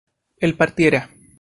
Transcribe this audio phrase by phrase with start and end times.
[0.39, 1.07] él partiera